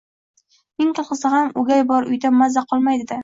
Ming 0.81 0.93
qilsa 0.99 1.31
ham 1.35 1.53
o'gay 1.63 1.85
bor 1.93 2.09
uyda 2.15 2.31
maza 2.39 2.65
qolmaydi-da. 2.73 3.19